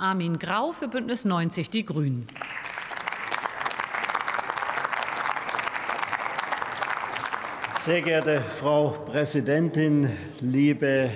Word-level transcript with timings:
Armin 0.00 0.38
Grau 0.38 0.70
für 0.70 0.86
Bündnis 0.86 1.24
90 1.24 1.70
Die 1.70 1.84
Grünen. 1.84 2.28
Sehr 7.80 8.02
geehrte 8.02 8.40
Frau 8.40 8.90
Präsidentin, 8.90 10.08
liebe 10.40 11.10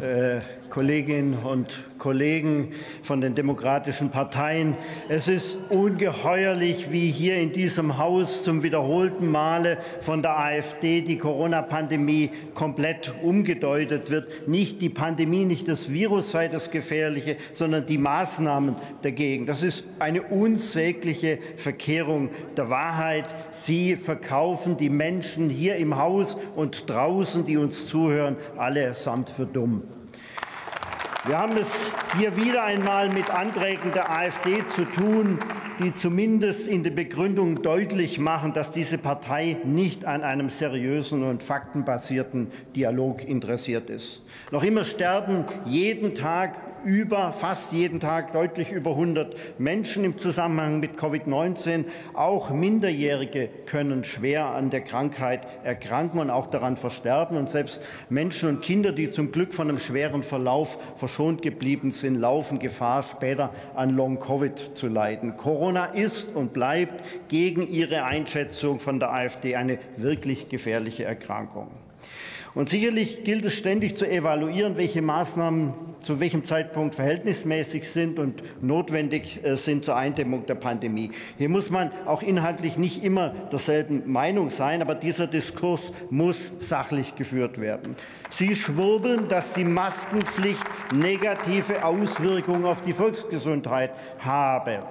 äh, 0.00 0.40
Kolleginnen 0.78 1.36
und 1.42 1.82
Kollegen 1.98 2.68
von 3.02 3.20
den 3.20 3.34
demokratischen 3.34 4.10
Parteien. 4.10 4.76
Es 5.08 5.26
ist 5.26 5.58
ungeheuerlich, 5.70 6.92
wie 6.92 7.10
hier 7.10 7.36
in 7.38 7.50
diesem 7.50 7.98
Haus 7.98 8.44
zum 8.44 8.62
wiederholten 8.62 9.28
Male 9.28 9.78
von 10.00 10.22
der 10.22 10.38
AfD 10.38 11.00
die 11.00 11.18
Corona-Pandemie 11.18 12.30
komplett 12.54 13.12
umgedeutet 13.24 14.12
wird. 14.12 14.46
Nicht 14.46 14.80
die 14.80 14.88
Pandemie, 14.88 15.44
nicht 15.44 15.66
das 15.66 15.92
Virus 15.92 16.30
sei 16.30 16.46
das 16.46 16.70
Gefährliche, 16.70 17.38
sondern 17.50 17.84
die 17.84 17.98
Maßnahmen 17.98 18.76
dagegen. 19.02 19.46
Das 19.46 19.64
ist 19.64 19.82
eine 19.98 20.22
unsägliche 20.22 21.40
Verkehrung 21.56 22.30
der 22.56 22.70
Wahrheit. 22.70 23.34
Sie 23.50 23.96
verkaufen 23.96 24.76
die 24.76 24.90
Menschen 24.90 25.50
hier 25.50 25.74
im 25.74 25.96
Haus 25.96 26.36
und 26.54 26.88
draußen, 26.88 27.44
die 27.44 27.56
uns 27.56 27.88
zuhören, 27.88 28.36
allesamt 28.56 29.28
für 29.28 29.44
dumm. 29.44 29.82
Wir 31.28 31.38
haben 31.38 31.58
es 31.58 31.90
hier 32.16 32.34
wieder 32.38 32.64
einmal 32.64 33.10
mit 33.10 33.28
Anträgen 33.28 33.92
der 33.92 34.10
AfD 34.10 34.66
zu 34.66 34.86
tun, 34.86 35.38
die 35.78 35.94
zumindest 35.94 36.66
in 36.66 36.82
der 36.82 36.90
Begründung 36.90 37.60
deutlich 37.60 38.18
machen, 38.18 38.54
dass 38.54 38.70
diese 38.70 38.96
Partei 38.96 39.58
nicht 39.62 40.06
an 40.06 40.22
einem 40.22 40.48
seriösen 40.48 41.22
und 41.22 41.42
faktenbasierten 41.42 42.50
Dialog 42.74 43.22
interessiert 43.22 43.90
ist. 43.90 44.22
Noch 44.52 44.62
immer 44.62 44.84
sterben 44.84 45.44
jeden 45.66 46.14
Tag 46.14 46.54
über, 46.84 47.32
fast 47.32 47.72
jeden 47.72 48.00
Tag 48.00 48.32
deutlich 48.32 48.72
über 48.72 48.90
100 48.90 49.58
Menschen 49.58 50.04
im 50.04 50.18
Zusammenhang 50.18 50.80
mit 50.80 50.96
Covid-19. 50.98 51.84
Auch 52.14 52.50
Minderjährige 52.50 53.48
können 53.66 54.04
schwer 54.04 54.46
an 54.46 54.70
der 54.70 54.82
Krankheit 54.82 55.46
erkranken 55.64 56.20
und 56.20 56.30
auch 56.30 56.46
daran 56.46 56.76
versterben. 56.76 57.36
Und 57.36 57.48
selbst 57.48 57.80
Menschen 58.08 58.48
und 58.48 58.62
Kinder, 58.62 58.92
die 58.92 59.10
zum 59.10 59.32
Glück 59.32 59.54
von 59.54 59.68
einem 59.68 59.78
schweren 59.78 60.22
Verlauf 60.22 60.78
verschont 60.96 61.42
geblieben 61.42 61.90
sind, 61.90 62.14
laufen 62.16 62.58
Gefahr, 62.58 63.02
später 63.02 63.50
an 63.74 63.90
Long-Covid 63.90 64.58
zu 64.74 64.88
leiden. 64.88 65.36
Corona 65.36 65.86
ist 65.86 66.28
und 66.34 66.52
bleibt 66.52 67.04
gegen 67.28 67.68
Ihre 67.68 68.04
Einschätzung 68.04 68.80
von 68.80 69.00
der 69.00 69.12
AfD 69.12 69.56
eine 69.56 69.78
wirklich 69.96 70.48
gefährliche 70.48 71.04
Erkrankung. 71.04 71.68
Und 72.54 72.68
sicherlich 72.68 73.24
gilt 73.24 73.44
es 73.44 73.54
ständig 73.54 73.96
zu 73.96 74.08
evaluieren, 74.08 74.76
welche 74.76 75.02
Maßnahmen 75.02 75.74
zu 76.00 76.20
welchem 76.20 76.44
Zeitpunkt 76.44 76.94
verhältnismäßig 76.94 77.88
sind 77.88 78.18
und 78.18 78.42
notwendig 78.62 79.44
äh, 79.44 79.56
sind 79.56 79.84
zur 79.84 79.96
Eindämmung 79.96 80.46
der 80.46 80.54
Pandemie. 80.54 81.10
Hier 81.36 81.48
muss 81.48 81.70
man 81.70 81.90
auch 82.06 82.22
inhaltlich 82.22 82.78
nicht 82.78 83.04
immer 83.04 83.30
derselben 83.52 84.10
Meinung 84.10 84.50
sein, 84.50 84.80
aber 84.80 84.94
dieser 84.94 85.26
Diskurs 85.26 85.92
muss 86.10 86.52
sachlich 86.58 87.14
geführt 87.16 87.60
werden. 87.60 87.96
Sie 88.30 88.54
schwurbeln, 88.54 89.28
dass 89.28 89.52
die 89.52 89.64
Maskenpflicht 89.64 90.62
negative 90.94 91.84
Auswirkungen 91.84 92.64
auf 92.64 92.82
die 92.82 92.92
Volksgesundheit 92.92 93.92
habe 94.18 94.82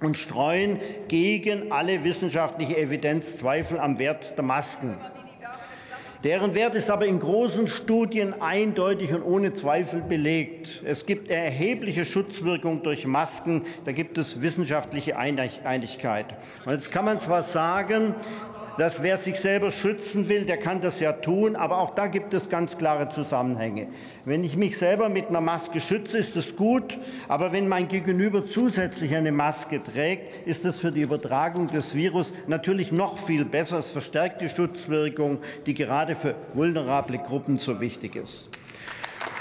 und 0.00 0.16
streuen 0.16 0.78
gegen 1.08 1.72
alle 1.72 2.04
wissenschaftliche 2.04 2.76
Evidenz 2.76 3.38
Zweifel 3.38 3.78
am 3.78 3.98
Wert 3.98 4.34
der 4.36 4.44
Masken. 4.44 4.96
Deren 6.24 6.54
Wert 6.56 6.74
ist 6.74 6.90
aber 6.90 7.06
in 7.06 7.20
großen 7.20 7.68
Studien 7.68 8.34
eindeutig 8.40 9.14
und 9.14 9.22
ohne 9.22 9.52
Zweifel 9.52 10.00
belegt. 10.00 10.82
Es 10.84 11.06
gibt 11.06 11.30
erhebliche 11.30 12.04
Schutzwirkung 12.04 12.82
durch 12.82 13.06
Masken. 13.06 13.62
Da 13.84 13.92
gibt 13.92 14.18
es 14.18 14.42
wissenschaftliche 14.42 15.16
Einigkeit. 15.16 16.26
Und 16.64 16.72
jetzt 16.72 16.90
kann 16.90 17.04
man 17.04 17.20
zwar 17.20 17.44
sagen, 17.44 18.16
dass 18.78 19.02
wer 19.02 19.18
sich 19.18 19.34
selber 19.38 19.72
schützen 19.72 20.28
will, 20.28 20.44
der 20.44 20.56
kann 20.56 20.80
das 20.80 21.00
ja 21.00 21.12
tun, 21.12 21.56
aber 21.56 21.78
auch 21.78 21.90
da 21.90 22.06
gibt 22.06 22.32
es 22.32 22.48
ganz 22.48 22.78
klare 22.78 23.08
Zusammenhänge. 23.08 23.88
Wenn 24.24 24.44
ich 24.44 24.56
mich 24.56 24.78
selber 24.78 25.08
mit 25.08 25.26
einer 25.26 25.40
Maske 25.40 25.80
schütze, 25.80 26.16
ist 26.16 26.36
das 26.36 26.54
gut, 26.54 26.96
aber 27.26 27.52
wenn 27.52 27.66
mein 27.66 27.88
Gegenüber 27.88 28.46
zusätzlich 28.46 29.16
eine 29.16 29.32
Maske 29.32 29.82
trägt, 29.82 30.46
ist 30.46 30.64
das 30.64 30.78
für 30.78 30.92
die 30.92 31.02
Übertragung 31.02 31.66
des 31.66 31.96
Virus 31.96 32.32
natürlich 32.46 32.92
noch 32.92 33.18
viel 33.18 33.44
besser. 33.44 33.78
Es 33.78 33.90
verstärkt 33.90 34.42
die 34.42 34.48
Schutzwirkung, 34.48 35.40
die 35.66 35.74
gerade 35.74 36.14
für 36.14 36.36
vulnerable 36.54 37.18
Gruppen 37.18 37.56
so 37.56 37.80
wichtig 37.80 38.14
ist. 38.14 38.48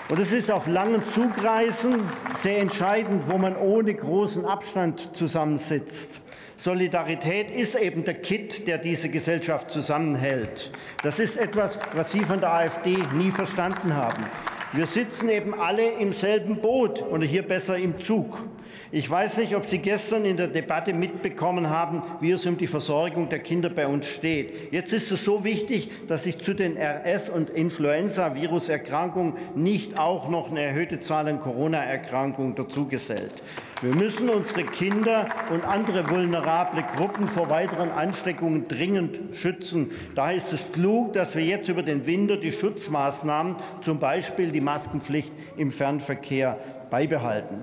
Und 0.09 0.19
es 0.19 0.31
ist 0.31 0.49
auf 0.49 0.67
langen 0.67 1.05
Zugreisen 1.07 1.93
sehr 2.35 2.59
entscheidend, 2.59 3.29
wo 3.29 3.37
man 3.37 3.55
ohne 3.55 3.93
großen 3.93 4.45
Abstand 4.45 5.15
zusammensitzt. 5.15 6.21
Solidarität 6.57 7.51
ist 7.51 7.75
eben 7.75 8.03
der 8.03 8.15
Kit, 8.15 8.67
der 8.67 8.79
diese 8.79 9.09
Gesellschaft 9.09 9.69
zusammenhält. 9.69 10.71
Das 11.03 11.19
ist 11.19 11.37
etwas, 11.37 11.79
was 11.95 12.11
Sie 12.11 12.21
von 12.21 12.39
der 12.39 12.51
AfD 12.51 12.95
nie 13.13 13.29
verstanden 13.29 13.95
haben. 13.95 14.25
Wir 14.73 14.85
sitzen 14.85 15.29
eben 15.29 15.53
alle 15.53 15.87
im 15.93 16.11
selben 16.11 16.57
Boot 16.57 17.01
oder 17.01 17.25
hier 17.25 17.43
besser 17.43 17.77
im 17.77 17.99
Zug. 17.99 18.43
Ich 18.91 19.09
weiß 19.09 19.37
nicht, 19.37 19.55
ob 19.55 19.65
Sie 19.65 19.77
gestern 19.77 20.25
in 20.25 20.35
der 20.35 20.49
Debatte 20.49 20.93
mitbekommen 20.93 21.69
haben, 21.69 22.03
wie 22.19 22.31
es 22.31 22.45
um 22.45 22.57
die 22.57 22.67
Versorgung 22.67 23.29
der 23.29 23.39
Kinder 23.39 23.69
bei 23.69 23.87
uns 23.87 24.07
steht. 24.07 24.73
Jetzt 24.73 24.91
ist 24.91 25.11
es 25.11 25.23
so 25.23 25.45
wichtig, 25.45 25.89
dass 26.07 26.25
sich 26.25 26.37
zu 26.39 26.53
den 26.53 26.77
RS- 26.77 27.29
und 27.29 27.49
Influenza-Viruserkrankungen 27.49 29.33
nicht 29.55 29.99
auch 29.99 30.27
noch 30.27 30.51
eine 30.51 30.63
erhöhte 30.63 30.99
Zahl 30.99 31.27
an 31.27 31.39
Corona-Erkrankungen 31.39 32.55
dazugesellt. 32.55 33.35
Wir 33.81 33.95
müssen 33.95 34.27
unsere 34.29 34.63
Kinder 34.63 35.27
und 35.51 35.63
andere 35.63 36.09
vulnerable 36.09 36.81
Gruppen 36.95 37.27
vor 37.27 37.51
weiteren 37.51 37.91
Ansteckungen 37.91 38.67
dringend 38.67 39.19
schützen. 39.35 39.91
Daher 40.15 40.35
ist 40.35 40.51
es 40.51 40.71
klug, 40.71 41.13
dass 41.13 41.35
wir 41.35 41.43
jetzt 41.43 41.69
über 41.69 41.83
den 41.83 42.07
Winter 42.07 42.37
die 42.37 42.51
Schutzmaßnahmen, 42.51 43.55
zum 43.81 43.99
Beispiel 43.99 44.51
die 44.51 44.61
Maskenpflicht 44.61 45.31
im 45.57 45.71
Fernverkehr, 45.71 46.57
beibehalten. 46.89 47.61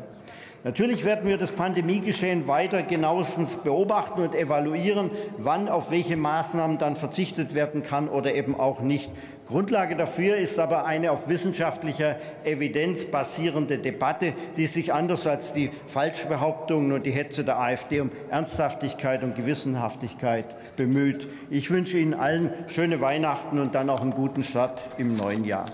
Natürlich 0.64 1.04
werden 1.04 1.28
wir 1.28 1.36
das 1.36 1.52
Pandemiegeschehen 1.52 2.48
weiter 2.48 2.82
genauestens 2.82 3.56
beobachten 3.56 4.22
und 4.22 4.34
evaluieren, 4.34 5.10
wann 5.36 5.68
auf 5.68 5.90
welche 5.90 6.16
Maßnahmen 6.16 6.78
dann 6.78 6.96
verzichtet 6.96 7.54
werden 7.54 7.82
kann 7.82 8.08
oder 8.08 8.34
eben 8.34 8.58
auch 8.58 8.80
nicht. 8.80 9.10
Grundlage 9.46 9.94
dafür 9.94 10.38
ist 10.38 10.58
aber 10.58 10.86
eine 10.86 11.12
auf 11.12 11.28
wissenschaftlicher 11.28 12.16
Evidenz 12.44 13.04
basierende 13.04 13.76
Debatte, 13.76 14.32
die 14.56 14.66
sich 14.66 14.94
anders 14.94 15.26
als 15.26 15.52
die 15.52 15.68
Falschbehauptungen 15.86 16.92
und 16.92 17.04
die 17.04 17.10
Hetze 17.10 17.44
der 17.44 17.60
AfD 17.60 18.00
um 18.00 18.10
Ernsthaftigkeit 18.30 19.22
und 19.22 19.36
Gewissenhaftigkeit 19.36 20.56
bemüht. 20.76 21.28
Ich 21.50 21.70
wünsche 21.70 21.98
Ihnen 21.98 22.14
allen 22.14 22.54
schöne 22.68 23.02
Weihnachten 23.02 23.58
und 23.58 23.74
dann 23.74 23.90
auch 23.90 24.00
einen 24.00 24.12
guten 24.12 24.42
Start 24.42 24.80
im 24.96 25.14
neuen 25.14 25.44
Jahr. 25.44 25.66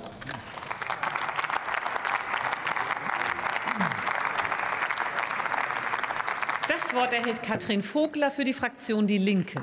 Das 6.71 6.95
Wort 6.95 7.13
erhält 7.13 7.43
Katrin 7.43 7.83
Vogler 7.83 8.31
für 8.31 8.45
die 8.45 8.53
Fraktion 8.53 9.09
Die 9.09 9.19
Linke. 9.19 9.61